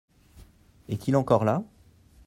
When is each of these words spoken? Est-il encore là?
Est-il 0.89 1.15
encore 1.15 1.43
là? 1.45 1.63